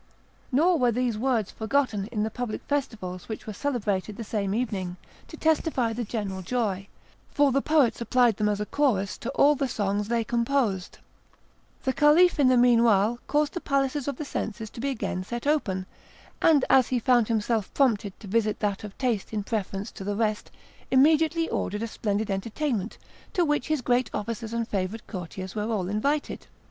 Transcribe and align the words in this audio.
Nor 0.51 0.79
were 0.79 0.91
these 0.91 1.15
words 1.15 1.51
forgotten 1.51 2.07
in 2.07 2.23
the 2.23 2.31
public 2.31 2.63
festivals 2.63 3.29
which 3.29 3.45
were 3.45 3.53
celebrated 3.53 4.17
the 4.17 4.23
same 4.23 4.51
evening, 4.55 4.97
to 5.27 5.37
testify 5.37 5.93
the 5.93 6.03
general 6.03 6.41
joy; 6.41 6.87
for 7.29 7.51
the 7.51 7.61
poets 7.61 8.01
applied 8.01 8.37
them 8.37 8.49
as 8.49 8.59
a 8.59 8.65
chorus 8.65 9.15
to 9.19 9.29
all 9.33 9.53
the 9.53 9.67
songs 9.67 10.07
they 10.07 10.23
composed. 10.23 10.97
The 11.83 11.93
Caliph 11.93 12.39
in 12.39 12.47
the 12.47 12.57
meanwhile 12.57 13.19
caused 13.27 13.53
the 13.53 13.61
palaces 13.61 14.07
of 14.07 14.17
the 14.17 14.25
senses 14.25 14.71
to 14.71 14.81
be 14.81 14.89
again 14.89 15.23
set 15.23 15.45
open; 15.45 15.85
and, 16.41 16.65
as 16.67 16.87
he 16.87 16.97
found 16.97 17.27
himself 17.27 17.71
prompted 17.75 18.19
to 18.21 18.25
visit 18.27 18.57
that 18.59 18.83
of 18.83 18.97
taste 18.97 19.31
in 19.31 19.43
preference 19.43 19.91
to 19.91 20.03
the 20.03 20.15
rest, 20.15 20.49
immediately 20.89 21.47
ordered 21.47 21.83
a 21.83 21.87
splendid 21.87 22.31
entertainment, 22.31 22.97
to 23.33 23.45
which 23.45 23.67
his 23.67 23.81
great 23.83 24.09
officers 24.15 24.51
and 24.51 24.67
favourite 24.67 25.05
courtiers 25.05 25.53
were 25.53 25.69
all 25.71 25.87
invited. 25.87 26.47